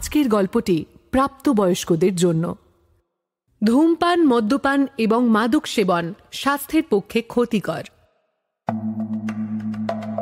[0.00, 2.56] আজকের গল্পটি প্রাপ্তবয়স্কদের জন্য।
[3.64, 7.84] ধূমপান, মদ্যপান এবং মাদক সেবন স্বাস্থ্যের পক্ষে ক্ষতিকর।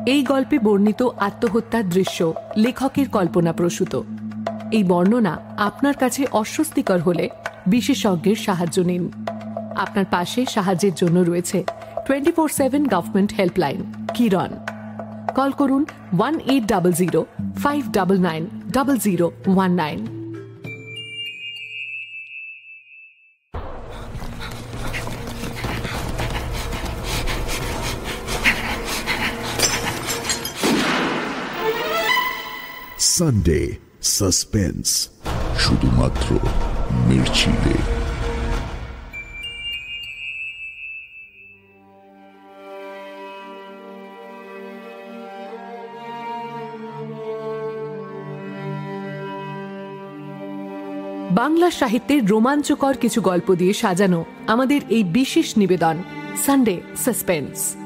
[0.06, 4.02] এই গল্পে বর্ণিত আত্মহত্যার দৃশ্য লেখকের কল্পনাপ্রসূত
[4.73, 7.29] এই বর্ণনা আপনার কাছে অস্বস্তিকর হলে
[7.66, 9.12] বিশেষজ্ঞের সাহায্য নিন।
[9.77, 11.65] আপনার পাশে সাহায্যের জন্য রয়েছে
[12.06, 14.51] twenty four seven government helpline, Kiran.
[15.34, 15.84] Call করুন
[16.19, 17.27] one eight double zero,
[17.62, 20.00] five double nine double zero one nine
[33.14, 33.60] Sunday
[34.16, 34.88] suspense
[35.64, 36.28] শুধুমাত্র
[37.08, 37.97] মির্চিলে।
[51.59, 55.97] বাংলা সাহিত্যের রোমাঞ্চকর কিছু গল্প দিয়ে সাজানো আমাদের এই বিশেষ নিবেদন
[56.47, 57.77] সানডে সাসপেন্স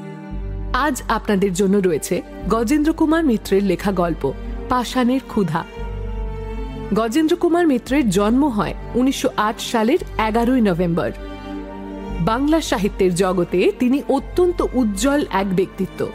[0.73, 4.33] আজ আপনাদের জন্য রয়েছে গজেন্দ্র কুমার মিত্রের লেখা গল্প,
[4.69, 5.63] পাষাণের ক্ষুধা।
[6.93, 11.11] গজেন্দ্র কুমার মিত্রের জন্ম হয় উনিশশো আট সালের এগারোই নভেম্বর।
[12.19, 16.07] বাংলা সাহিত্যের জগতে তিনি অত্যন্ত উজ্জ্বল এক ব্যক্তিত্ব।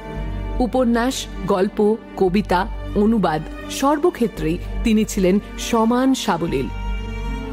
[0.58, 2.60] উপন্যাস, গল্প, কবিতা,
[2.94, 6.68] অনুবাদ সর্বক্ষেত্রেই তিনি ছিলেন সমান সাবলীল।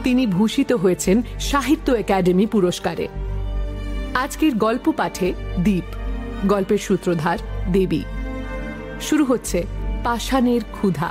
[0.05, 3.07] তিনি ভূষিত হয়েছেন সাহিত্য একাডেমি পুরস্কারে।
[4.15, 5.87] আজকের গল্প পাঠে দ্বীপ
[6.47, 7.37] গল্পের সূত্রধার
[7.71, 8.01] দেবী।
[9.01, 9.63] শুরু হচ্ছে
[10.03, 11.09] পাষাণের ক্ষুধা।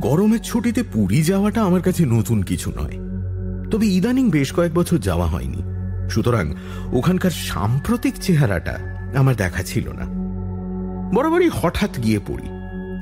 [0.00, 3.05] গরমের ছুটিতে পুরী যাওয়াটা আমার কাছে নতুন কিছু নয়।
[3.70, 5.62] তবে ইদানিং বেশ কয়েক বছর যাওয়া হয়নি।
[6.10, 6.54] সুতরাং
[6.92, 8.78] ওখানকার সাম্প্রতিক চেহারাটা
[9.16, 10.04] আমার দেখা ছিল না।
[11.14, 12.48] বরাবরই হঠাৎ গিয়ে পড়ি।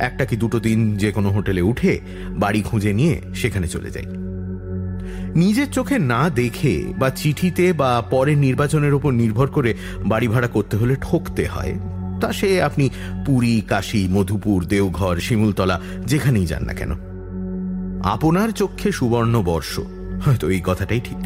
[0.00, 4.04] একটা কি দুটো দিন যে কোনো হোটেলে উঠে বাড়ি খুঁজে নিয়ে সেখানে চলে যাই।
[5.36, 9.74] নিজের চোখে না দেখে বা চিঠিতে বা পরের নির্বাচনের উপর নির্ভর করে
[10.06, 11.74] বাড়ি ভাড়া করতে হলে ঠকতে হয়।
[12.20, 12.90] তা সে আপনি
[13.26, 16.92] পুরী, কাশী, মধুপুর, দেওঘর, শিমুলতলা যেখানেই যান না কেন।
[18.02, 19.80] আপনার চক্ষে সুবর্ণ বর্ষ
[20.24, 21.18] হয়তো এই কথাটাই ঠিক।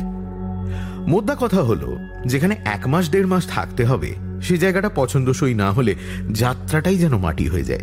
[1.08, 5.94] মোদ্দা কথা হলো, যেখানে এক মাস, দেড় মাস থাকতে হবে, সে জায়গাটা পছন্দসই না হলে
[6.32, 7.80] যাত্রাটাই যেন মাটি হয়ে যায়।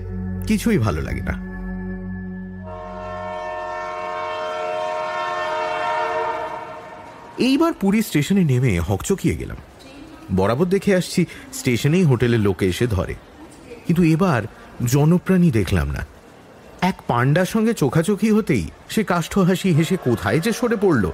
[0.48, 1.56] কিছুই ভালো লাগে না।
[7.38, 9.58] এইবার পুরী স্টেশনে নেমে হকচকিয়ে গেলাম।
[10.36, 13.16] বরাবর দেখে আসছি, স্টেশনেই হোটেলের লোকে এসে ধরে।
[13.88, 14.44] কিন্তু এবার
[14.86, 16.15] জনপ্রাণী দেখলাম না।
[16.82, 21.10] এক পাণ্ডার সঙ্গে চোখাচোখি হতেই সে কাষ্ঠ হাসি হেসে কোথায় যে সরে পড়ল।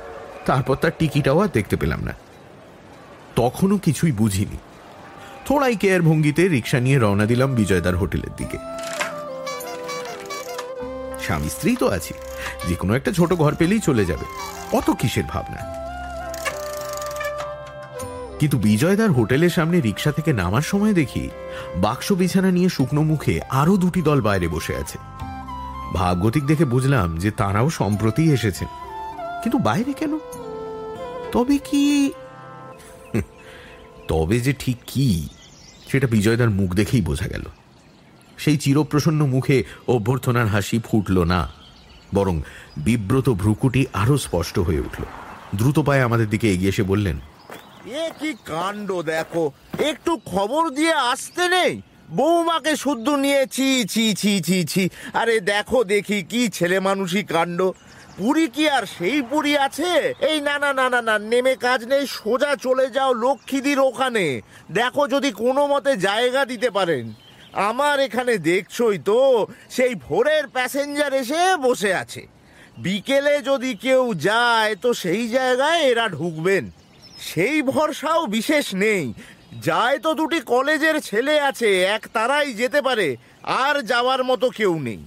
[0.45, 2.13] তারপর তার টিকিটাও আর দেখতে পেলাম না।
[3.35, 4.57] তখনও কিছুই বুঝিনি।
[5.45, 8.57] থোড়াই কেয়ার ভঙ্গিতে রিক্সা নিয়ে রওনা দিলাম বিজয়দার হোটেলের দিকে।
[11.21, 12.13] স্বামী স্ত্রী তো আছি।
[12.67, 14.25] যে কোনো একটা ছোট ঘর পেলেই চলে যাবে।
[14.77, 15.81] অত কিসের ভাবনা?
[18.39, 21.29] কিন্তু বিজয়দার হোটেলের সামনে রিক্সা থেকে নামার সময় দেখি
[21.75, 24.97] বাক্স বিছানা নিয়ে শুকনো মুখে আরও দুটি দল বাইরে বসে আছে।
[25.93, 28.67] ভাগ্যতিক দেখে বুঝলাম যে তারাও সম্প্রতি এসেছেন
[29.43, 30.19] কিন্তু বাইরে কেন?
[31.31, 32.11] তবে কি
[34.07, 35.29] তবে যে ঠিক কি,
[35.87, 37.45] সেটা বিজয়দার মুখ দেখেই বোঝা গেল।
[38.37, 41.51] সেই চিরপ্রসন্ন মুখে অভ্যর্থনার হাসি ফুটল না,
[42.13, 42.41] বরং
[42.77, 45.03] বিব্রত ভ্রুকুটি আরও স্পষ্ট হয়ে উঠল।
[45.55, 47.19] দ্রুত পায়ে আমাদের দিকে এগিয়ে এসে বললেন,
[47.85, 51.81] এ কি কাণ্ড দেখো, একটু খবর দিয়ে আসতে নেই?
[52.13, 57.71] বৌমাকে শুদ্ধ নিয়ে ছি ছি ছি ছি ছি। আরে দেখো দেখি কি ছেলে মানুষই কাণ্ড।
[58.17, 60.13] পুরী কি আর সেই পুরী আছে?
[60.19, 64.41] এই না না না না না, নেমে কাজ নেই, সোজা চলে যাও লক্ষ্মীদির ওখানে।
[64.71, 67.13] দেখো যদি কোনো মতে জায়গা দিতে পারেন।
[67.53, 72.27] আমার এখানে দেখছই তো, সেই ভোরের প্যাসেঞ্জার এসে বসে আছে।
[72.77, 76.71] বিকেলে যদি কেউ যায়, তো সেই জায়গায় এরা ঢুকবেন।
[77.19, 79.13] সেই ভরসাও বিশেষ নেই।
[79.59, 84.97] যায় তো দুটি কলেজের ছেলে আছে, এক তারাই যেতে পারে, আর যাওয়ার মতো কেউ নেই।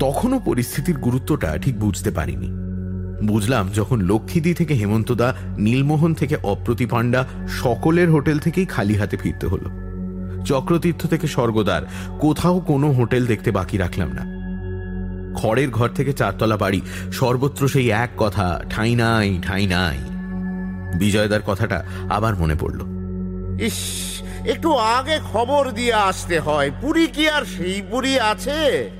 [0.00, 2.46] তখনও পরিস্থিতির গুরুত্বটা ঠিক বুঝতে পারিনি।
[3.26, 9.46] বুঝলাম যখন লক্ষ্মীদি থেকে হেমন্তদা, নীলমোহন থেকে অপ্রতি পাণ্ডা, সকলের হোটেল থেকেই খালি হাতে ফিরতে
[9.46, 9.70] হলো।
[10.44, 11.82] চক্রতীর্থ থেকে স্বর্গদ্বার,
[12.20, 14.42] কোথাও কোনো হোটেল দেখতে বাকি রাখলাম না।
[15.40, 16.80] খড়ের ঘর থেকে চারতলা বাড়ি,
[17.12, 19.98] সর্বত্র সেই এক কথা, ঠাই নাই ঠাই নাই।
[20.96, 22.80] বিজয়দার কথাটা আবার মনে পড়ল।
[23.62, 23.78] ইস
[24.46, 28.90] একটু আগে খবর দিয়ে আসতে হয়। পুরী কি আর সেই পুরী আছে?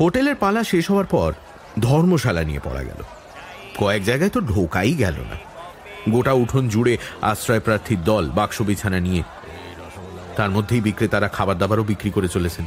[0.00, 1.32] হোটেলের পালা শেষ হওয়ার পর
[1.80, 3.02] ধর্মশালা নিয়ে পড়া গেল।
[3.78, 5.36] কয়েক জায়গায় তো ঢোকাই গেল না।
[6.10, 9.22] গোটা উঠোন জুড়ে আশ্রয় প্রার্থীর দল বাক্স বিছানা নিয়ে
[10.36, 12.64] তার মধ্যেই বিক্রেতারা খাবার দাবারও বিক্রি করে চলেছেন।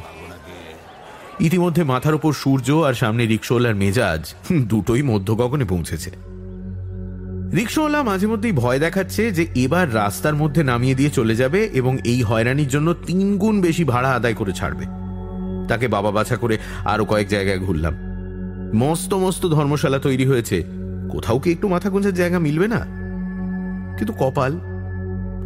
[1.39, 6.12] ইতিমধ্যে মাথার ওপর সূর্য আর সামনে রিক্সোওয়ালার মেজাজ দুটোই মধ্য গগনে পৌঁছেছে।
[7.56, 12.21] রিক্সোওয়ালা মাঝে মধ্যেই ভয় দেখাচ্ছে যে এবার রাস্তার মধ্যে নামিয়ে দিয়ে চলে যাবে এবং এই
[12.21, 14.86] হয়রানির জন্য তিন গুণ বেশি ভাড়া আদায় করে ছাড়বে।
[15.68, 17.94] তাকে বাবা বাছা করে আরও কয়েক জায়গায় ঘুরলাম।
[18.75, 20.63] মস্ত মস্ত ধর্মশালা তৈরি হয়েছে।
[21.12, 22.80] কোথাও কি একটু মাথা গুঁজার জায়গা মিলবে না?
[23.97, 24.59] কিন্তু কপাল,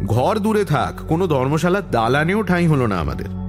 [0.06, 3.43] ঘর দূরে থাক, কোনো ধর্মশালার দালানেও ঠাঁই হলো না আমাদের।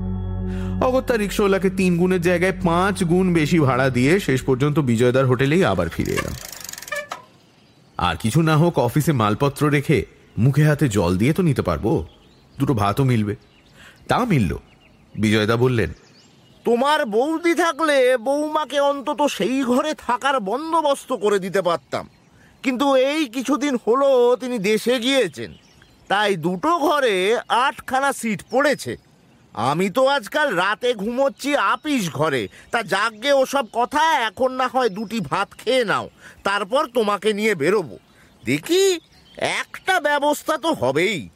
[0.82, 5.90] অগত্যা রিক্সাওয়ালাকে তিন গুণের জায়গায় পাঁচ গুণ বেশি ভাড়া দিয়ে শেষ পর্যন্ত বিজয়দার হোটেলেই আবার
[5.90, 6.34] ফিরে এলাম।
[7.98, 10.06] আর কিছু না হোক অফিসে মালপত্র রেখে
[10.38, 12.06] মুখে হাতে জল দিয়ে তো নিতে পারব।
[12.60, 13.36] দুটো ভাতও মিলবে।
[14.08, 14.58] তা মিলল।
[15.16, 15.94] বিজয়দা বললেন,
[16.66, 22.10] তোমার বৌদি থাকলে বৌমাকে অন্তত সেই ঘরে থাকার বন্দোবস্ত করে দিতে পারতাম।
[22.64, 25.54] কিন্তু এই কিছুদিন হলো তিনি দেশে গিয়েছেন।
[26.08, 28.98] তাই দুটো ঘরে আটখানা সিট পড়েছে।
[29.56, 35.20] আমি তো আজকাল রাতে ঘুমোচ্ছি আপিস ঘরে। তা যাগ্গে ওসব কথা, এখন না হয় দুটি
[35.20, 36.10] ভাত খেয়ে নাও,
[36.44, 37.98] তারপর তোমাকে নিয়ে বেরোবো।
[38.46, 39.00] দেখি,
[39.38, 41.30] একটা ব্যবস্থা তো হবেই।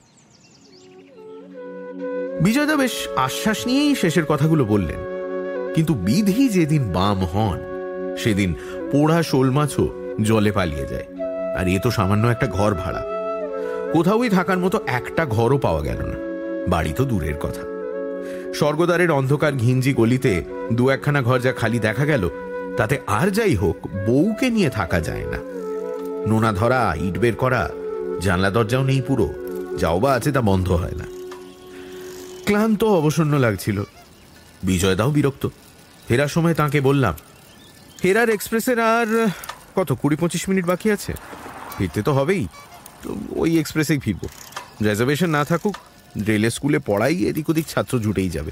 [2.42, 5.00] বিজয়দা বেশ আশ্বাস নিয়েই শেষের কথাগুলো বললেন।
[5.75, 7.60] কিন্তু বিধি যেদিন বাম হন,
[8.18, 8.54] সেদিন
[8.92, 11.06] পোড়া শোল মাছও জলে পালিয়ে যায়।
[11.56, 13.04] আর এ তো সামান্য একটা ঘর ভাড়া।
[13.94, 16.18] কোথাওই থাকার মতো একটা ঘরও পাওয়া গেল না।
[16.68, 17.69] বাড়ি তো দূরের কথা।
[18.56, 20.44] স্বর্গদ্বারের অন্ধকার ঘিঞ্জি গলিতে
[20.74, 22.30] দু একখানা ঘর যা খালি দেখা গেল,
[22.78, 25.38] তাতে আর যাই হোক, বউকে নিয়ে থাকা যায় না।
[26.28, 27.69] নোনা ধরা, ইট বের করা,
[28.22, 29.34] জানলা দরজাও নেই পুরো
[29.78, 31.06] যাও বা আছে তা বন্ধ হয় না।
[32.46, 33.84] ক্লান্ত অবসন্ন লাগছিল।
[34.63, 35.48] বিজয়দাও বিরক্ত।
[36.07, 37.13] ফেরার সময় তাকে বললাম
[38.02, 39.28] ফেরার এক্সপ্রেসের আর,
[39.75, 41.13] কত কুড়ি পঁচিশ মিনিট বাকি আছে?
[41.78, 42.48] ফিরতে তো হবেই।
[43.04, 44.28] তো ওই এক্সপ্রেসেই ফিরবো।
[44.90, 45.75] রিজার্ভেশন না থাকুক
[46.28, 48.52] রেলের স্কুলে পড়াই এদিক ওদিক ছাত্র জুটেই যাবে।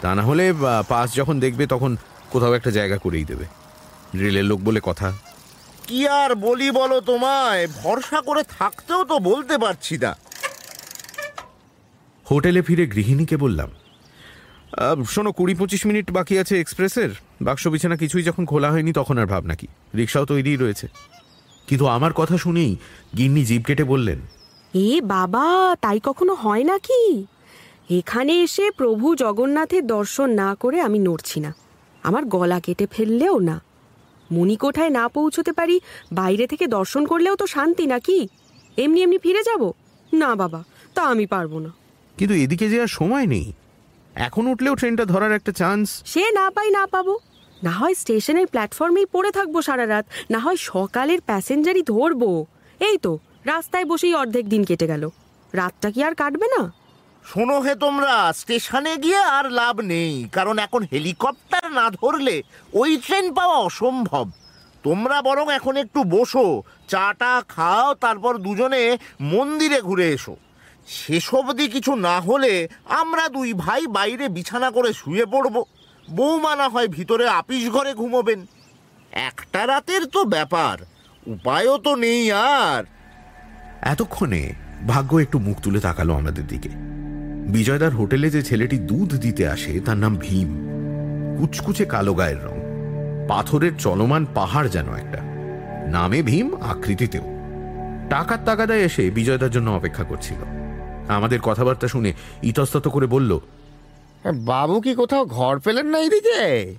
[0.00, 0.54] তা না হলে
[0.88, 1.96] পাস যখন দেখবে তখন
[2.30, 3.44] কোথাও একটা জায়গা করেই দেবে।
[4.18, 5.12] রেলের লোক বলে কথা।
[5.86, 7.66] কি আর বলি বলো তোমায়?
[7.66, 10.16] ভরসা করে থাকতেও তো বলতে পারছি না।
[12.30, 13.70] হোটেলে ফিরে গৃহিণীকে বললাম
[15.08, 17.10] শোনো কুড়ি পঁচিশ মিনিট বাকি আছে এক্সপ্রেসের।
[17.42, 19.66] বাক্স বিছানা কিছুই যখন খোলা হয়নি তখন আর ভাবনা কি?
[19.96, 20.86] রিক্সাও তৈরিই রয়েছে।
[21.66, 22.76] কিন্তু আমার কথা শুনেই
[23.16, 24.18] গিন্নি জিপ কেটে বললেন
[24.74, 27.26] এ বাবা তাই কখনো হয় নাকি?
[27.90, 31.54] এখানে এসে প্রভু জগন্নাথের দর্শন না করে আমি নড়ছি না।
[32.02, 33.62] আমার গলা কেটে ফেললেও না।
[34.32, 35.80] মণিকোঠায় না পৌঁছতে পারি
[36.12, 38.28] বাইরে থেকে দর্শন করলেও তো শান্তি নাকি?
[38.76, 39.72] এমনি এমনি ফিরে যাব?
[40.12, 41.72] না বাবা তা আমি পারব না।
[42.18, 43.52] কিন্তু এদিকে যে আর সময় নেই।
[44.14, 47.18] এখন উঠলেও ট্রেনটা ধরার একটা চান্স। সে না পাই না পাবো।
[47.62, 52.46] না হয় স্টেশনের প্ল্যাটফর্মেই পড়ে থাকব সারা রাত না হয় সকালের প্যাসেঞ্জারই ধরবো।
[52.80, 55.10] এই তো রাস্তায় বসেই অর্ধেক দিন কেটে গেল।
[55.54, 56.72] রাতটা কি আর কাটবে না?
[57.24, 63.34] শোনো হে তোমরা, স্টেশনে গিয়ে আর লাভ নেই, কারণ এখন হেলিকপ্টার না ধরলে ওই ট্রেন
[63.34, 64.30] পাওয়া অসম্ভব।
[64.82, 70.36] তোমরা বরং এখন একটু বসো, চাটা খাও, তারপর দুজনে মন্দিরে ঘুরে এসো।
[70.86, 75.64] সেসব অবধি কিছু না হলে আমরা দুই ভাই বাইরে বিছানা করে শুয়ে পড়ব।
[76.08, 78.46] বৌমা না হয় ভিতরে আপিস ঘরে ঘুমোবেন।
[79.12, 80.78] একটা রাতের তো ব্যাপার,
[81.26, 82.97] উপায়ও তো নেই আর।
[83.88, 84.52] এতক্ষণে
[84.88, 86.68] ভাগ্য একটু মুখ তুলে তাকালো আমাদের দিকে।
[87.48, 90.68] বিজয়দার হোটেলে যে ছেলেটি দুধ দিতে আসে তার নাম ভীম।
[91.38, 92.58] কুচকুচে কালো গায়ের রং।
[93.28, 95.18] পাথরের চলমান পাহাড় যেন একটা।
[95.88, 97.22] নামে ভীম আকৃতিতেও।
[98.10, 100.36] টাকার তাগাদায় এসে বিজয়দার জন্য অপেক্ষা করছিল।
[101.08, 103.38] আমাদের কথাবার্তা শুনে ইতস্তত করে বলল
[104.34, 106.74] বাবু কি কোথাও ঘর পেলেন না এইদিকে?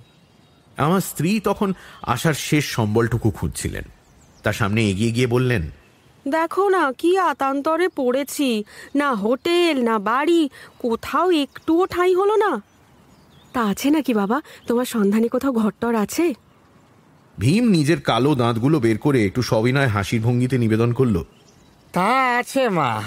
[0.76, 3.84] আমার স্ত্রী তখন আসার শেষ সম্বলটুকু খুঁজছিলেন।
[4.42, 5.62] তার সামনে এগিয়ে গিয়ে বললেন
[6.28, 10.48] দেখো না কি আতান্তরে পড়েছি। না হোটেল না বাড়ি
[10.78, 12.62] কোথাও একটুও ঠাঁই হলো না।
[13.52, 14.42] তা আছে নাকি বাবা?
[14.66, 16.34] তোমার সন্ধানে কোথাও ঘরটর আছে?
[17.38, 21.24] ভীম নিজের কালো দাঁতগুলো বের করে একটু সবিনয় হাসির ভঙ্গিতে নিবেদন করল।
[21.92, 23.02] তা আছে মা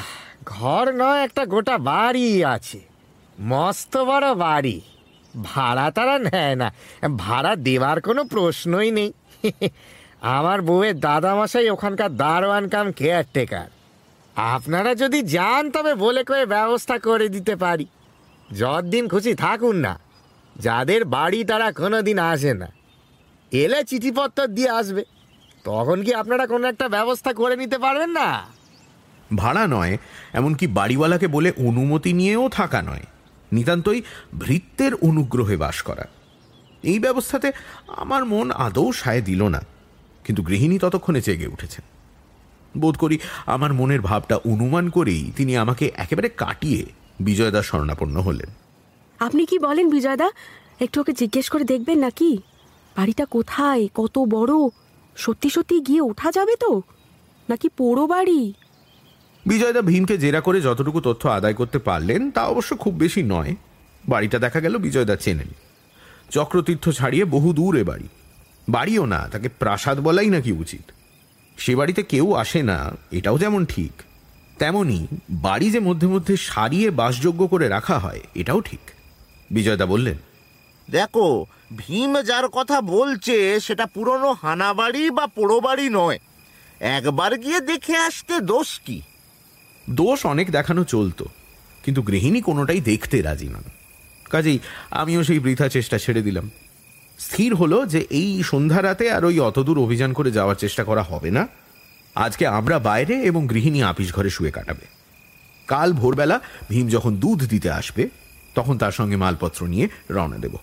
[0.46, 2.82] ঘর নয় একটা গোটা বাড়ি আছে।
[3.40, 4.82] মস্ত বড় বাড়ি।
[5.44, 6.74] ভাড়া তারা নেয় না
[7.18, 9.14] ভাড়া দেওয়ার কোনো প্রশ্নই নেই।
[10.24, 13.68] আমার বউয়ের দাদামশাই ওখানকার দারোয়ান কাম কেয়ারটেকার।
[14.36, 17.86] আপনারা যদি যান, তবে বলে কয়ে ব্যবস্থা করে দিতে পারি।
[18.52, 20.00] যতদিন খুশি থাকুন না,
[20.56, 22.68] যাদের বাড়ি তারা কোনো দিন আসে না।
[23.52, 25.04] এলে চিঠিপত্র দিয়ে আসবে।
[25.64, 28.46] তখন কি আপনারা কোনো একটা ব্যবস্থা করে নিতে পারবেন না?
[29.36, 29.98] ভাড়া নয়,
[30.34, 33.04] এমনকি বাড়িওয়ালাকে বলে অনুমতি নিয়েও থাকা নয়।
[33.52, 34.02] নিতান্তই
[34.40, 36.06] ভৃত্যের অনুগ্রহে বাস করা।
[36.84, 37.52] এই ব্যবস্থাতে
[37.88, 39.73] আমার মন আদৌ সায় দিল না।
[40.26, 41.86] কিন্তু গৃহিণী ততক্ষণে জেগে উঠেছেন।
[42.80, 46.86] বোধ করি আমার মনের ভাবটা অনুমান করেই তিনি আমাকে একেবারে কাটিয়ে
[47.20, 48.50] বিজয়দা স্বর্ণাপন্ন হলেন।
[49.20, 50.32] আপনি কি বলেন বিজয়দা?
[50.80, 52.38] একটু ওকে জিজ্ঞেস করে দেখবেন নাকি?
[52.98, 53.88] বাড়িটা কোথায়?
[53.94, 54.70] কত বড়?
[55.16, 56.82] সত্যি সত্যি গিয়ে ওঠা যাবে তো?
[57.50, 58.54] নাকি পোড়ো বাড়ি?
[59.46, 63.56] বিজয়দা ভীমকে জেরা করে যতটুকু তথ্য আদায় করতে পারলেন তা অবশ্য খুব বেশি নয়।
[64.08, 65.48] বাড়িটা দেখা গেল বিজয়দা চেনেন।
[66.30, 68.08] চক্রতীর্থ ছাড়িয়ে বহু দূর এ বাড়ি।
[68.70, 70.92] বাড়িও না তাকে প্রাসাদ বলাই নাকি উচিত?
[71.58, 73.92] সে বাড়িতে কেউ আসে না এটাও যেমন ঠিক
[74.60, 78.80] তেমনি বাড়ি যে মধ্যে মধ্যে সারিয়ে বাসযোগ্য করে রাখা হয় এটাও ঠিক।
[79.52, 80.16] বিজয়দা বললেন
[80.92, 81.46] দেখো
[81.78, 86.20] ভীম যার কথা বলছে সেটা পুরনো হানাবাড়ি বা পোড়ো বাড়ি নয়।
[86.80, 89.02] একবার গিয়ে দেখে আসতে দোষ কি?
[89.90, 91.26] দোষ অনেক দেখানো চলতো
[91.84, 93.64] কিন্তু গৃহিণী কোনোটাই দেখতে রাজি নন।
[94.30, 94.60] কাজেই
[94.92, 96.50] আমিও সেই বৃথা চেষ্টা ছেড়ে দিলাম।
[97.20, 101.32] স্থির হলো যে এই সন্ধ্যা রাতে আর ওই অতদূর অভিযান করে যাওয়ার চেষ্টা করা হবে
[101.32, 101.48] না।
[102.16, 104.86] আজকে আমরা বাইরে এবং গৃহিণী আপিস ঘরে শুয়ে কাটাবে।
[105.68, 106.40] কাল ভোরবেলা
[106.70, 108.10] ভীম যখন দুধ দিতে আসবে
[108.56, 110.56] তখন তার সঙ্গে মালপত্র নিয়ে রওনা দেব।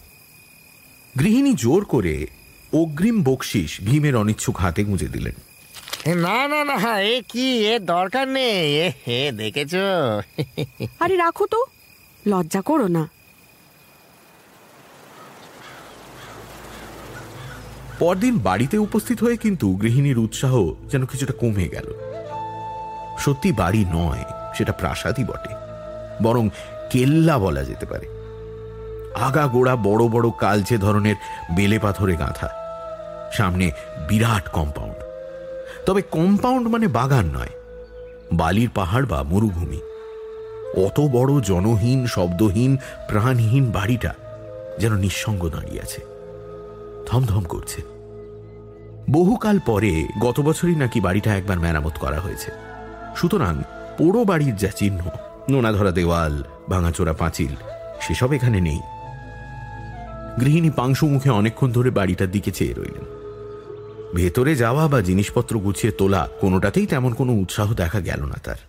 [1.18, 2.26] গৃহিণী জোর করে
[2.72, 5.34] অগ্রিম বকশিস ভীমের অনিচ্ছুক হাতে গুঁজে দিলেন।
[6.14, 7.66] না না না এ কি?
[7.66, 9.74] এ দরকার নেই। এ হে দেখেছ?
[11.00, 11.64] আরে রাখো তো।
[12.26, 13.08] লজ্জা করো না।
[18.00, 21.94] পরদিন বাড়িতে উপস্থিত হয়ে কিন্তু গৃহিণীর উৎসাহ যেন কিছুটা কমে গেল।
[23.18, 24.24] সত্যি বাড়ি নয়,
[24.58, 25.54] সেটা প্রাসাদই বটে।
[26.22, 26.48] বরং
[26.90, 28.06] কেল্লা বলা যেতে পারে।
[29.14, 31.14] আগা গোড়া বড় বড় কালচে ধরনের
[31.56, 32.48] বেলে পাথরে গাঁথা।
[33.32, 33.70] সামনে
[34.08, 34.96] বিরাট কম্পাউন্ড।
[35.86, 37.48] তবে কম্পাউন্ড মানে বাগান নয়,
[38.32, 39.80] বালির পাহাড় বা মরুভূমি।
[40.86, 42.76] অত বড় জনহীন, শব্দহীন,
[43.08, 44.14] প্রাণহীন বাড়িটা
[44.78, 46.09] যেন নিঃসঙ্গ দাঁড়িয়ে আছে।
[47.10, 47.80] থমথম করছে।
[49.10, 52.50] বহুকাল পরে গত বছরই নাকি বাড়িটা একবার মেরামত করা হয়েছে।
[53.16, 53.54] সুতরাং
[53.98, 55.00] পোড়ো বাড়ির যা চিহ্ন
[55.50, 56.34] নোনা ধরা দেওয়াল,
[56.68, 57.52] ভাঙাচোরা পাঁচিল,
[58.00, 58.80] সেসব এখানে নেই।
[60.40, 63.06] গৃহিণী পাংশু মুখে অনেকক্ষণ ধরে বাড়িটার দিকে চেয়ে রইলেন।
[64.14, 68.60] ভেতরে যাওয়া বা জিনিসপত্র গুছিয়ে তোলা কোনোটাতেই তেমন কোনো উৎসাহ দেখা গেল না তার।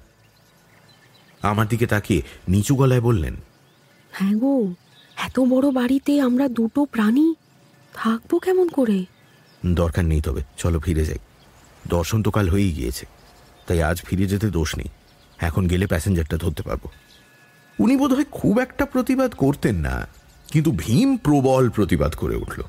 [1.41, 2.15] আমার দিকে তাকে
[2.49, 3.35] নিচু গলায় বললেন
[4.11, 4.55] হ্যাঁ গো,
[5.17, 7.27] এত বড় বাড়িতে আমরা দুটো প্রাণী
[7.93, 9.05] থাকব কেমন করে?
[9.65, 11.17] দরকার নেই তবে চলো ফিরে যাই।
[11.87, 13.05] দর্শন তো কাল হয়েই গিয়েছে
[13.67, 14.87] তাই আজ ফিরে যেতে দোষ নেই।
[15.37, 16.89] এখন গেলে প্যাসেঞ্জারটা ধরতে পারব।
[17.79, 20.07] উনি বোধহয় খুব একটা প্রতিবাদ করতেন না
[20.51, 22.61] কিন্তু ভীম প্রবল প্রতিবাদ করে উঠল।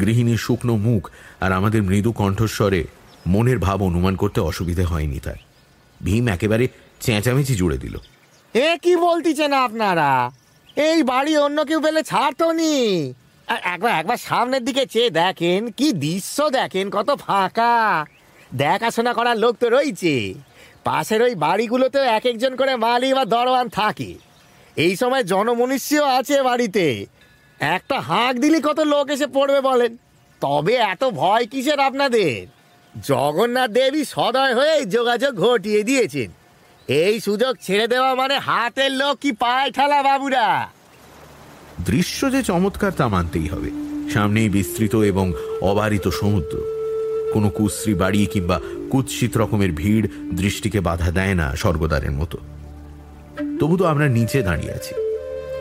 [0.00, 1.10] গৃহিণীর শুকনো মুখ
[1.40, 2.84] আর আমাদের মৃদু কণ্ঠস্বরে
[3.26, 5.34] মনের ভাব অনুমান করতে অসুবিধে হয়নি তার।
[6.04, 6.68] ভীম একেবারে
[7.00, 7.96] চেঁচামেচি জুড়ে দিল।
[8.54, 10.30] এ কি বলতেছেন আপনারা?
[10.76, 13.14] এই বাড়ি অন্য কেউ পেলে ছাড়তো নি।
[13.50, 18.06] আর একবার একবার সামনের দিকে চেয়ে দেখেন, কি দৃশ্য দেখেন, কত ফাঁকা।
[18.54, 20.34] দেখাশোনা করার লোক তো রয়েছে।
[20.84, 24.14] পাশের ওই বাড়িগুলোতেও এক একজন করে মালি বা দরওয়ান থাকে।
[24.76, 27.06] এই সময় জনমনুষ্যও আছে বাড়িতে।
[27.60, 29.96] একটা হাঁক দিলি কত লোক এসে পড়বে বলেন।
[30.40, 32.46] তবে এত ভয় কিসের আপনাদের?
[33.00, 36.30] জগন্নাথ দেবী সদয় হয়ে যোগাযোগ ঘটিয়ে দিয়েছেন।
[36.88, 40.68] এই সুযোগ ছেড়ে দেওয়া মানে হাতের লোক কি পায় ঠেলা বাবুরা?
[41.86, 43.70] দৃশ্য যে চমৎকার তা মানতেই হবে।
[44.10, 46.58] সামনেই বিস্তৃত এবং অবারিত সমুদ্র।
[47.32, 48.60] কোনো কুশ্রী বাড়ি কিংবা
[48.90, 52.38] কুৎসিত রকমের ভিড় দৃষ্টিকে বাধা দেয় না স্বর্গদ্বারের মতো।
[53.60, 54.94] তবু তো আমরা নিচে দাঁড়িয়ে আছি।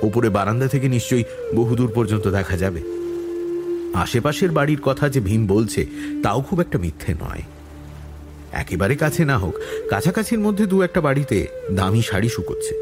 [0.02, 1.24] ওপরে বারান্দা থেকে নিশ্চয়ই
[1.56, 2.82] বহুদূর পর্যন্ত দেখা যাবে।
[3.94, 5.86] আশেপাশের বাড়ির কথা যে ভীম বলছে,
[6.24, 7.42] তাও খুব একটা মিথ্যে নয়।
[8.52, 9.54] একেবারে কাছে না হোক,
[9.90, 12.76] কাছাকাছির মধ্যে দু একটা বাড়িতে দামি শাড়ি শুকোচ্ছে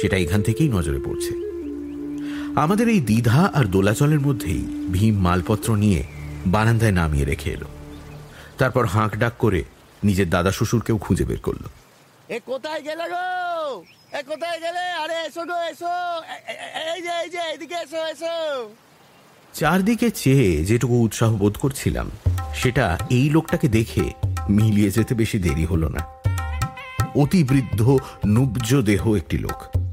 [0.00, 1.47] সেটা এখান থেকেই নজরে পড়ছে।
[2.56, 6.04] আমাদের এই দ্বিধা আর দোলাচলের মধ্যেই ভীম মালপত্র নিয়ে
[6.46, 7.66] বারান্দায় নামিয়ে রেখে এলো।
[8.58, 9.64] তারপর হাঁক ডাক করে
[10.04, 11.64] নিজের দাদা শ্বশুরকেও খুঁজে বের করল।
[12.28, 13.84] এ কোথায় গেলে গো?
[14.12, 14.78] এ কোথায় গেলে?
[14.78, 16.22] আরে এসো গো এসো।
[16.94, 18.70] এই যে এই যে এদিকে এসো এসো।
[19.54, 22.10] চারদিকে চেয়ে যেটুকু উৎসাহ বোধ করছিলাম
[22.54, 24.12] সেটা এই লোকটাকে দেখে
[24.50, 26.06] মিলিয়ে যেতে বেশি দেরি হলো না।
[27.14, 29.87] অতি বৃদ্ধ নুব্জ দেহ একটি লোক।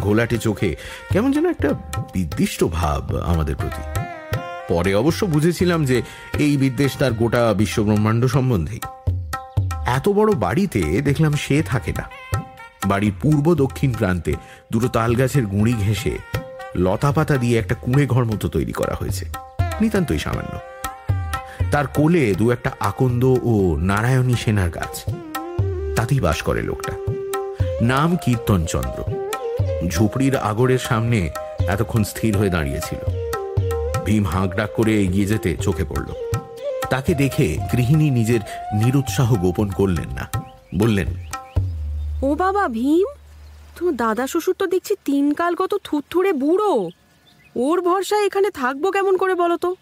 [0.00, 0.76] ঘোলাটে চোখে
[1.10, 1.68] কেমন যেন একটা
[2.14, 4.00] বিদ্বিষ্ট ভাব আমাদের প্রতি।
[4.68, 6.02] পরে অবশ্য বুঝেছিলাম যে
[6.38, 8.80] এই বিদ্বেষ তার গোটা বিশ্বব্রহ্মাণ্ড সম্বন্ধেই।
[9.86, 12.10] এত বড় বাড়িতে দেখলাম সে থাকে না।
[12.86, 14.34] বাড়ির পূর্ব দক্ষিণ প্রান্তে
[14.72, 16.18] দুটো তাল গাছের গুঁড়ি ঘেঁষে
[16.76, 19.26] লতা পাতা দিয়ে একটা কুঁড়ে ঘর মতো তৈরি করা হয়েছে।
[19.80, 20.58] নিতান্তই সামান্য।
[21.70, 25.04] তার কোলে দু একটা আকন্দ ও নারায়ণী সেনার গাছ।
[25.96, 26.92] তাতেই বাস করে লোকটা।
[27.80, 29.21] নাম কীর্তনচন্দ্র।
[29.88, 31.30] ঝুপড়ির আগরের সামনে
[31.68, 32.98] এতক্ষণ স্থির হয়ে দাঁড়িয়েছিল।
[34.04, 36.12] ভীম হাঁক ডাক করে এগিয়ে যেতে চোখে পড়ল।
[36.90, 38.40] তাকে দেখে গৃহিণী নিজের
[38.74, 40.30] নিরুৎসাহ গোপন করলেন না।
[40.74, 41.06] বললেন
[42.22, 43.06] ও বাবা ভীম
[43.76, 46.90] তোমার দাদা শ্বশুর তো দেখছি তিন কাল কত থুরথুরে বুড়ো।
[47.56, 49.74] ওর ভরসায় এখানে থাকব কেমন করে বলো তো?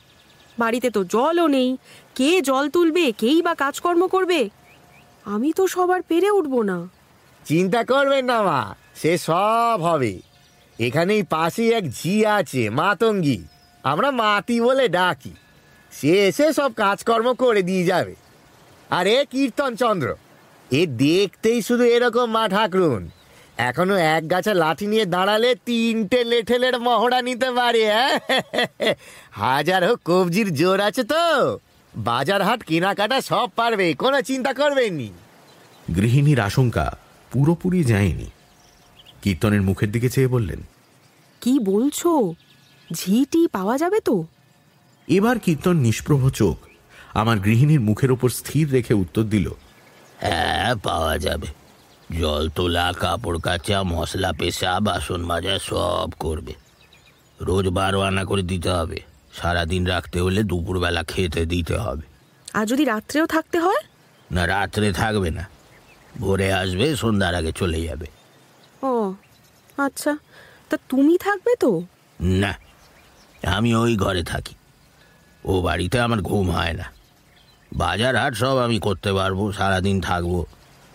[0.59, 1.77] বাড়িতে তো জলও নেই
[2.15, 4.49] কে জল তুলবে কেই বা কাজকর্ম করবে?
[5.25, 6.89] আমি তো সবার পেরে উঠবো না।
[7.47, 10.21] চিন্তা করবেন না মা সে সব হবে।
[10.79, 13.39] এখানেই পাশেই এক ঝি আছে, মাতঙ্গি।
[13.85, 15.33] আমরা মাতি বলে ডাকি।
[15.93, 18.15] সে এসে সব কাজকর্ম করে দিয়ে যাবে।
[18.91, 20.09] আর এ কীর্তন চন্দ্র।
[20.71, 23.03] এ দেখতেই শুধু এরকম মা ঠাকরুন।
[23.69, 27.85] এখনও এক গাছে লাঠি নিয়ে দাঁড়ালে তিনটে লেঠেলের মহড়া নিতে পারে
[29.31, 31.25] হাজার হোক কবজির জোর আছে তো।
[31.95, 35.09] বাজার হাট, কেনাকাটা সব পারবে, কোনো চিন্তা করবেন নি
[35.97, 36.87] গৃহিণীর আশঙ্কা
[37.31, 38.29] পুরোপুরি যায়নি।
[39.23, 40.61] কীর্তনের মুখের দিকে চেয়ে বললেন
[41.41, 42.35] কি বলছো?
[42.93, 44.25] ঝিটি পাওয়া যাবে তো?
[45.09, 46.57] এবার কীর্তন নিষ্প্রভ চোখ
[47.15, 49.51] আমার গৃহিণীর মুখের ওপর স্থির রেখে উত্তর দিল
[50.19, 51.47] হ্যাঁ পাওয়া যাবে।
[52.19, 56.55] জল তোলা কাপড় কাচা মশলা পেশা বাসন মাজা সব করবে।
[57.41, 59.01] রোজ বারো আনা করে দিতে হবে।
[59.33, 62.03] সারাদিন রাখতে হলে দুপুরবেলা খেতে দিতে হবে।
[62.55, 63.83] আর যদি রাত্রেও থাকতে হয়?
[64.31, 65.49] না রাত্রে থাকবে না।
[66.19, 68.07] ভোরে আসবে সন্ধ্যার আগে চলে যাবে।
[68.83, 69.15] ও
[69.79, 70.17] আচ্ছা।
[70.71, 71.83] তা তুমি থাকবে তো?
[72.21, 72.55] না
[73.47, 74.55] আমি ওই ঘরে থাকি।
[75.45, 76.93] ও বাড়িতে আমার ঘুম হয় না।
[77.73, 80.45] বাজার হাট সব আমি করতে পারব সারাদিন থাকব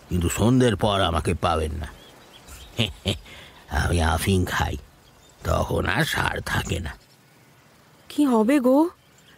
[0.08, 1.88] কিন্তু সন্ধ্যের পর আমাকে পাবেন না।
[3.70, 4.76] আমি আফিং খাই
[5.44, 6.90] তখন আর সার থাকে না।
[8.10, 8.90] কি হবে গো?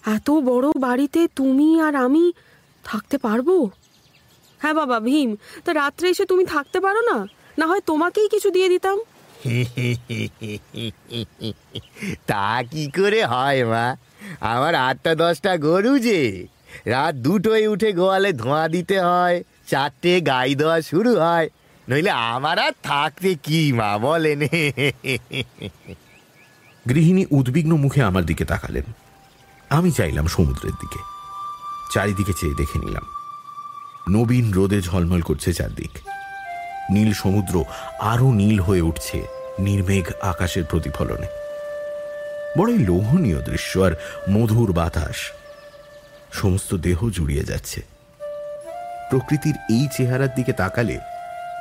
[0.07, 2.33] এত বড় বাড়িতে তুমি আর আমি
[2.85, 3.71] থাকতে পারব?
[4.61, 7.27] হ্যাঁ বাবা ভীম তা রাত্রে এসে তুমি থাকতে পারো না?
[7.59, 8.99] না হয় তোমাকেই কিছু দিয়ে দিতাম।
[12.27, 13.97] তা কি করে হয় মা?
[14.41, 16.47] আমার আটটা দশটা গরু যে।
[16.87, 21.49] রাত দুটোয় উঠে গোয়ালে ধোঁয়া দিতে হয় চারটে গাই দেওয়া শুরু হয়।
[21.89, 24.39] নইলে আমার আর থাকতে কি মা বলেন?
[26.89, 28.85] গৃহিণী উদ্বিগ্ন মুখে আমার দিকে তাকালেন।
[29.71, 30.99] আমি চাইলাম সমুদ্রের দিকে।
[31.93, 33.03] চারিদিকে চেয়ে দেখে নিলাম।
[34.09, 36.18] নবীন রোদে ঝলমল করছে চারদিক।
[36.91, 37.65] নীল সমুদ্র
[38.01, 39.23] আরও নীল হয়ে উঠছে
[39.59, 41.27] নির্মেঘ আকাশের প্রতিফলনে।
[42.59, 43.93] বড়ই লোভনীয় দৃশ্য আর
[44.31, 45.17] মধুর বাতাস।
[46.33, 47.83] সমস্ত দেহ জুড়িয়ে যাচ্ছে।
[49.11, 50.99] প্রকৃতির এই চেহারার দিকে তাকালে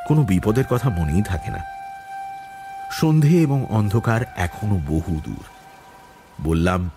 [0.07, 1.63] কোনো বিপদের কথা মনেই থাকে না।
[2.91, 5.43] সন্ধে এবং অন্ধকার এখনও বহু দূর।
[6.41, 6.91] বললাম,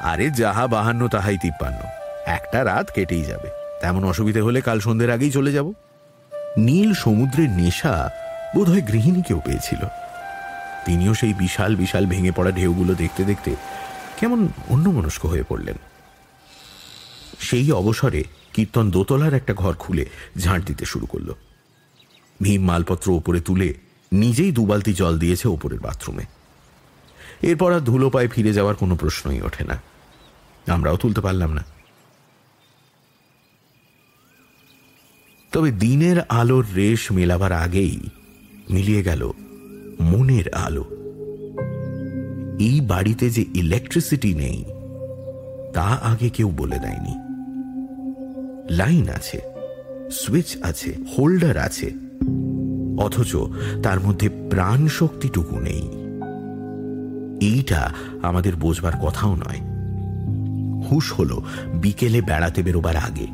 [0.00, 1.78] আরে যাহা বাহান্ন, তাহাই তিপ্পান্ন।
[2.26, 3.48] একটা রাত কেটেই যাবে।
[3.80, 5.72] তেমন অসুবিধে হলে কাল সন্ধ্যের আগেই চলে যাব।
[6.58, 8.10] নীল সমুদ্রের নেশা
[8.54, 9.86] বোধহয় গৃহিণীকেও পেয়েছিল।
[10.86, 13.56] তিনিও সেই বিশাল বিশাল ভেঙে পড়া ঢেউগুলো দেখতে দেখতে
[14.20, 15.76] কেমন অন্যমনস্ক হয়ে পড়লেন।
[17.40, 20.06] সেই অবসরে কীর্তন দোতলার একটা ঘর খুলে
[20.38, 21.32] ঝাঁট দিতে শুরু করল।
[22.42, 23.74] ভীম মালপত্র ওপরে তুলে
[24.12, 26.24] নিজেই দুবালতি জল দিয়েছে ওপরের বাথরুমে।
[27.42, 29.82] এরপর আর ধুলো পায়ে ফিরে যাওয়ার কোনো প্রশ্নই ওঠে না।
[30.66, 31.64] আমরাও তুলতে পারলাম না।
[35.52, 38.00] তবে দিনের আলোর রেশ মেলাবার আগেই
[38.70, 39.30] মিলিয়ে গেল
[40.00, 40.84] মনের আলো।
[42.60, 44.64] এই বাড়িতে যে ইলেকট্রিসিটি নেই,
[45.74, 47.14] তা আগে কেউ বলে দেয়নি।
[48.74, 49.40] লাইন আছে
[50.10, 51.90] সুইচ আছে হোল্ডার আছে,
[52.98, 53.36] অথচ
[53.82, 55.82] তার মধ্যে প্রাণ শক্তিটুকু নেই।
[57.48, 59.60] এইটা আমাদের বোঝবার কথাও নয়।
[60.90, 61.42] হুশ হলো,
[61.74, 63.26] বিকেলে বেড়াতে বেরোবার আগে।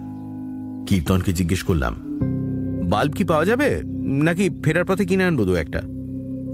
[0.86, 2.07] কীর্তনকে জিজ্ঞেস করলাম
[2.88, 3.82] বাল্ব কি পাওয়া যাবে?
[3.98, 5.82] নাকি ফেরার পথে কিনে আনব দু একটা?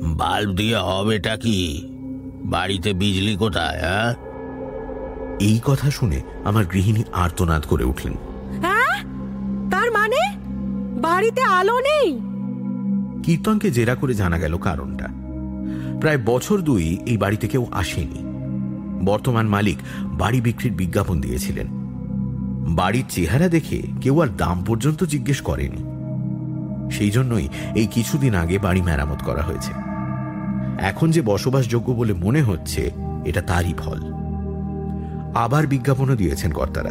[0.03, 1.89] বাল্ব দিয়ে হবেটা কি?
[2.45, 4.15] বাড়িতে বিজলি কোথায় হ্যাঁ?
[5.41, 8.13] এই কথা শুনে আমার গৃহিণী আর্তনাদ করে উঠলেন।
[8.63, 9.05] হ্যাঁ?
[9.71, 10.37] তার মানে?
[11.01, 12.21] বাড়িতে আলো নেই?
[13.23, 15.09] কীর্তনকে জেরা করে জানা গেল কারণটা।
[16.01, 18.25] প্রায় বছর দুই এই বাড়িতে কেউ আসেনি।
[19.05, 21.67] বর্তমান মালিক বাড়ি বিক্রির বিজ্ঞাপন দিয়েছিলেন।
[22.75, 25.94] বাড়ির চেহারা দেখে কেউ আর দাম পর্যন্ত জিজ্ঞেস করেনি।
[26.91, 29.73] সেই জন্যই এই কিছুদিন আগে বাড়ি মেরামত করা হয়েছে।
[30.79, 32.91] এখন যে বসবাসযোগ্য বলে মনে হচ্ছে,
[33.25, 34.01] এটা তারই ফল।
[35.35, 36.91] আবার বিজ্ঞাপনও দিয়েছেন কর্তারা।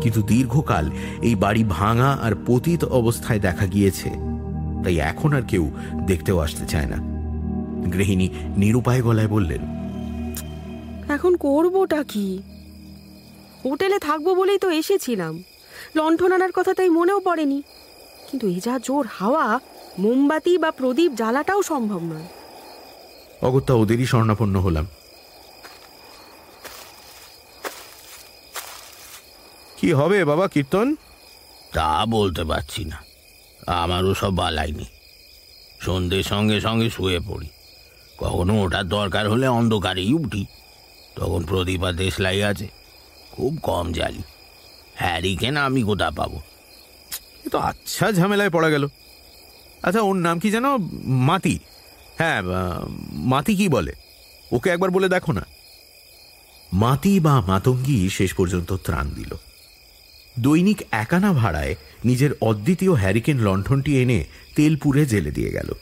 [0.00, 0.90] কিন্তু দীর্ঘকাল
[1.22, 4.10] এই বাড়ি ভাঙা আর পতিত অবস্থায় দেখা গিয়েছে।
[4.84, 5.70] তাই এখন আর কেউ
[6.06, 6.96] দেখতেও আসতে চায় না।
[7.90, 9.62] গৃহিণী নিরুপায় গলায় বললেন,
[11.08, 12.42] এখন করবোটা কি?
[13.64, 15.42] হোটেলে থাকব বলেই তো এসেছিলাম।
[15.96, 17.62] লণ্ঠন আনার কথা তাই মনেও পড়েনি।
[18.36, 19.60] কিন্তু এই যা জোর হাওয়া
[19.98, 22.28] মোমবাতি বা প্রদীপ জ্বালাটাও সম্ভব নয়।
[23.42, 24.86] অগত্যা ওদেরই স্বর্ণাপন্ন হলাম।
[29.76, 30.96] কি হবে বাবা কীর্তন?
[31.72, 32.98] তা বলতে পারছি না।
[33.66, 34.90] আমারও সব বালাই নেই
[35.80, 37.48] সন্ধ্যের সঙ্গে সঙ্গে শুয়ে পড়ি।
[38.18, 40.44] কখনো ওটার দরকার হলে অন্ধকারেই উঠি।
[41.16, 42.68] তখন প্রদীপ আর দেশলাই আছে।
[43.32, 44.22] খুব কম জ্বালি
[44.94, 46.40] হ্যারিকেন আমি কোথা পাবো?
[47.50, 48.88] তো আচ্ছা ঝামেলায় পড়া গেল।
[49.82, 50.76] আচ্ছা ওর নাম কি যেন?
[51.06, 51.58] মাতি।
[52.18, 52.42] হ্যাঁ
[53.12, 53.92] মাতি কি বলে?
[54.52, 55.44] ওকে একবার বলে দেখো না।
[56.72, 59.32] মাতি বা মাতঙ্গি শেষ পর্যন্ত ত্রাণ দিল।
[60.38, 64.24] দৈনিক একানা ভাড়ায় নিজের অদ্বিতীয় হ্যারিকেন লণ্ঠনটি এনে
[64.56, 65.72] তেল পুড়ে জেলে দিয়ে গেল।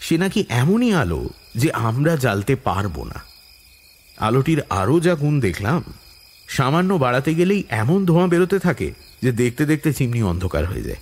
[0.00, 3.18] সে নাকি এমনই আলো যে আমরা জ্বালতে পারব না।
[4.18, 5.82] আলোটির আরও যা গুণ দেখলাম
[6.48, 10.96] সামান্য বাড়াতে গেলেই এমন ধোঁয়া বেরোতে থাকে যে দেখতে দেখতে চিমনি অন্ধকার হয়ে যায়।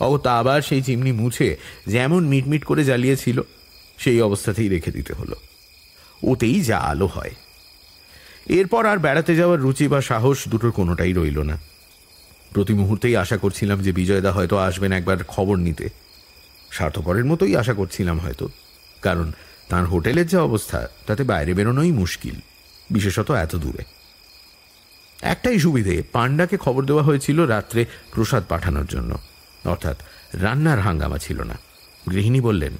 [0.00, 3.42] অগত্যা আবার সেই চিমনি মুছে যেমন মিটমিট করে জ্বালিয়েছিল,
[3.98, 5.36] সেই অবস্থাতেই রেখে দিতে হলো।
[6.22, 7.30] ওতেই যা আলো হয়।
[8.46, 11.58] এরপর আর বেড়াতে যাওয়ার রুচি বা সাহস দুটোর কোনোটাই রইল না।
[12.54, 15.88] প্রতি মুহূর্তেই আশা করছিলাম যে বিজয়দা হয়তো আসবেন একবার খবর নিতে।
[16.70, 18.48] স্বার্থপরের মতোই আশা করছিলাম হয়তো,
[19.02, 19.32] কারণ
[19.68, 22.34] তার হোটেলের যে অবস্থা, তাতে বাইরে বেরোনোই মুশকিল,
[22.90, 23.95] বিশেষত এত দূরে।
[25.22, 29.18] একটাই সুবিধে পাণ্ডাকে খবর দেওয়া হয়েছিল রাত্রে প্রসাদ পাঠানোর জন্য।
[29.64, 29.96] অর্থাৎ
[30.32, 31.58] রান্নার হাঙ্গামা ছিল না।
[32.10, 32.72] গৃহিণী বললেন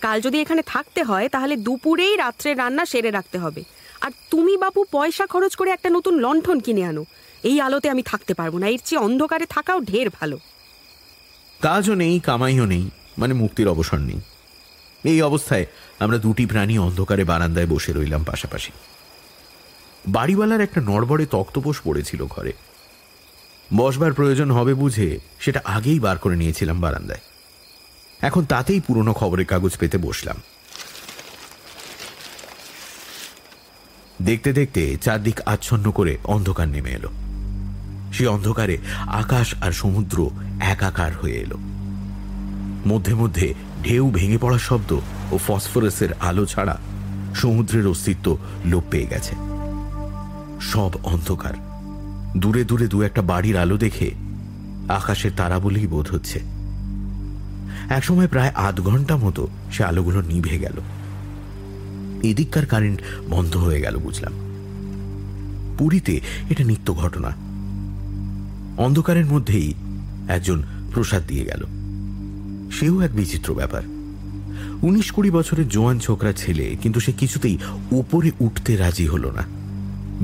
[0.00, 3.64] কাল যদি এখানে থাকতে হয় তাহলে দুপুরেই রাত্রে রান্না সেরে রাখতে হবে।
[4.00, 7.04] আর তুমি বাপু পয়সা খরচ করে একটা নতুন লণ্ঠন কিনে আনো।
[7.42, 10.38] এই আলোতে আমি থাকতে পারব না এর চেয়ে অন্ধকারে থাকাও ঢের ভালো।
[11.60, 14.20] কাজও নেই কামাইও নেই মানে মুক্তির অবসর নেই।
[15.04, 15.66] এই অবস্থায়
[15.98, 18.72] আমরা দুটি প্রাণী অন্ধকারে বারান্দায় বসে রইলাম পাশাপাশি।
[20.08, 22.52] বাড়িওয়ালার একটা নড়বড়ে তক্তপোষ পড়েছিল ঘরে।
[23.76, 27.20] বসবার প্রয়োজন হবে বুঝে সেটা আগেই বার করে নিয়েছিলাম বারান্দায়।
[28.20, 30.36] এখন তাতেই পুরনো খবরের কাগজ পেতে বসলাম।
[34.22, 37.08] দেখতে দেখতে চারদিক আচ্ছন্ন করে অন্ধকার নেমে এলো।
[38.12, 41.56] সে অন্ধকারে আকাশ আর সমুদ্র একাকার হয়ে এলো।
[42.88, 45.00] মধ্যে মধ্যে ঢেউ ভেঙে পড়ার শব্দ
[45.32, 46.78] ও ফসফরাসের আলো ছাড়া
[47.34, 49.53] সমুদ্রের অস্তিত্ব লোপ পেয়ে গেছে।
[50.72, 51.54] সব অন্ধকার।
[52.36, 54.10] দূরে দূরে দু একটা বাড়ির আলো দেখে
[54.88, 56.38] আকাশের তারা বলেই বোধ হচ্ছে।
[57.88, 60.80] একসময় প্রায় আধ ঘণ্টা মতো সে আলোগুলো নিভে গেল।
[62.22, 63.00] এদিককার কারেন্ট
[63.30, 64.32] বন্ধ হয়ে গেল বুঝলাম।
[65.78, 67.30] পুরীতে এটা নিত্য ঘটনা।
[68.82, 69.74] অন্ধকারের মধ্যেই
[70.28, 70.62] একজন
[70.94, 71.64] প্রসাদ দিয়ে গেল।
[72.70, 73.82] সেও এক বিচিত্র ব্যাপার।
[74.82, 77.58] উনিশ কুড়ি বছরের জোয়ান ছোকরা ছেলে, কিন্তু সে কিছুতেই
[77.90, 79.53] উপরে উঠতে রাজি হলো না।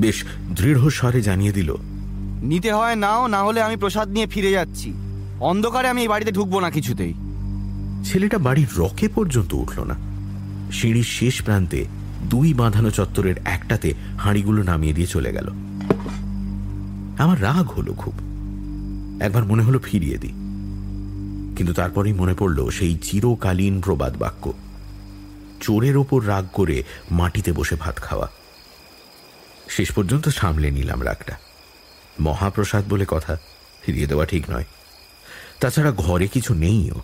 [0.01, 1.75] বেশ দৃঢ় স্বরে জানিয়ে দিল
[2.41, 4.93] নিতে হয় নাও না হলে আমি প্রসাদ নিয়ে ফিরে যাচ্ছি।
[5.39, 7.13] অন্ধকারে আমি এই বাড়িতে ঢুকবো না কিছুতেই।
[8.03, 9.95] ছেলেটা বাড়ির রকে পর্যন্ত উঠল না।
[10.71, 11.85] সিঁড়ির শেষ প্রান্তে
[12.29, 15.47] দুই বাঁধানো চত্বরের একটাতে হাঁড়িগুলো নামিয়ে দিয়ে চলে গেল।
[17.17, 18.13] আমার রাগ হলো খুব।
[19.21, 20.33] একবার মনে হলো ফিরিয়ে দিই।
[21.55, 24.53] কিন্তু তারপরেই মনে পড়ল সেই চিরকালীন প্রবাদ বাক্য।
[25.61, 28.27] চোরের ওপর রাগ করে মাটিতে বসে ভাত খাওয়া।
[29.69, 31.37] শেষ পর্যন্ত সামলে নিলাম রাগটা।
[32.19, 33.37] মহাপ্রসাদ বলে কথা
[33.81, 34.63] ফিরিয়ে দেওয়া ঠিক নয়।
[35.59, 36.95] তাছাড়া ঘরে কিছু নেইও।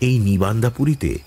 [0.00, 1.18] এই নিবান্দাপুরীতে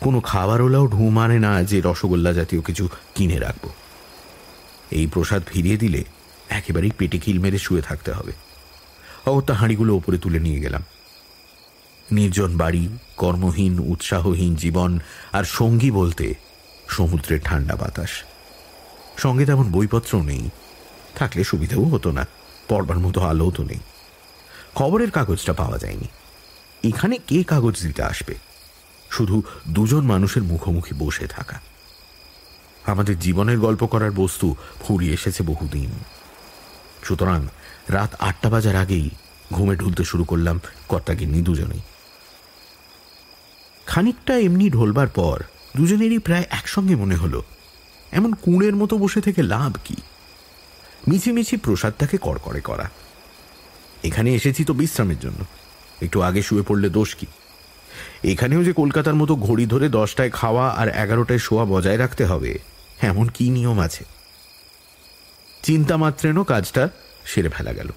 [0.00, 3.68] কোনো খাবারওয়ালাও ঢু মানে না যে রসগোল্লা জাতীয় কিছু কিনে রাখব।
[4.90, 6.04] এই প্রসাদ ফিরিয়ে দিলে
[6.48, 8.32] একেবারেই পেটে কিল মেরে শুয়ে থাকতে হবে।
[9.26, 10.84] অগত্যা হাঁড়িগুলো ওপরে তুলে নিয়ে গেলাম।
[12.12, 14.98] নির্জন বাড়ি, কর্মহীন, উৎসাহহীন জীবন
[15.32, 16.34] আর সঙ্গী বলতে
[16.88, 18.08] সমুদ্রের ঠান্ডা বাতাস।
[19.18, 20.50] সঙ্গে তেমন বইপত্রও নেই।
[21.14, 22.26] থাকলে সুবিধাও হতো না,
[22.68, 23.78] পড়বার মতো আলোও তো নেই।
[24.74, 26.08] খবরের কাগজটা পাওয়া যায়নি।
[26.88, 28.34] এখানে কে কাগজ দিতে আসবে?
[29.10, 31.60] শুধু দুজন মানুষের মুখোমুখি বসে থাকা।
[32.86, 35.90] আমাদের জীবনের গল্প করার বস্তু ফুরিয়ে এসেছে বহুদিন।
[37.04, 37.48] সুতরাং
[37.88, 39.10] রাত আটটা বাজার আগেই
[39.52, 41.80] ঘুমে ঢুলতে শুরু করলাম কর্তাগিন্নি দুজনেই।
[43.86, 45.42] খানিকটা এমনি ঢোলবার পর
[45.76, 47.42] দুজনেরই প্রায় একসঙ্গে মনে হলো
[48.12, 49.96] এমন কুঁড়ের মতো বসে থেকে লাভ কি?
[51.08, 52.90] মিছিমিছি প্রসাদটাকে কড়কড়ে করা।
[54.04, 55.44] এখানে এসেছি তো বিশ্রামের জন্য।
[56.02, 57.26] একটু আগে শুয়ে পড়লে দোষ কি?
[58.24, 62.58] এখানেও যে কলকাতার মতো ঘড়ি ধরে দশটায় খাওয়া আর এগারোটায় শোয়া বজায় রাখতে হবে,
[63.02, 64.04] এমন কি নিয়ম আছে?
[65.62, 66.88] চিন্তা মাত্রেনও কাজটা
[67.24, 67.90] সেরে ফেলা গেল।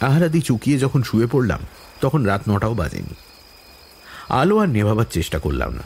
[0.00, 1.60] আহারাদি চুকিয়ে যখন শুয়ে পড়লাম,
[2.00, 3.14] তখন রাত নটাও বাজেনি।
[4.28, 5.82] আলো আর নেভাবার চেষ্টা করলাম না।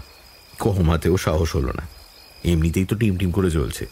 [0.59, 1.96] কহমাতেও সাহস হলো না।
[2.47, 3.87] এমনিতেই তো টিম টিম করে চলছে।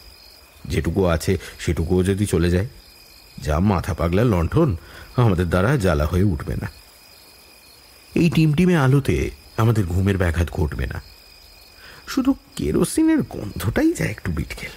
[0.65, 2.67] যেটুকু আছে সেটুকুও যদি চলে যায়।
[3.41, 4.77] যা মাথা পাগলা লণ্ঠন,
[5.15, 6.67] আমাদের দ্বারা জ্বালা হয়ে উঠবে না।
[8.15, 11.01] এই টিমটিমে আলোতে আমাদের ঘুমের ব্যাঘাত ঘটবে না।
[12.07, 14.69] শুধু কেরোসিনের গন্ধটাই যায় একটু বিটকেল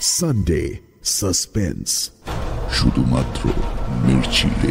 [0.00, 2.10] সানডে সাসপেন্স
[2.72, 3.50] শুধুমাত্র
[3.90, 4.70] মির্চিলে।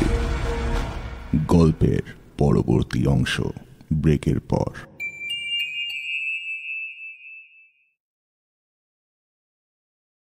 [1.48, 2.02] গল্পের
[2.38, 3.42] পরবর্তী অংশ,
[3.94, 4.95] ব্রেকের পর।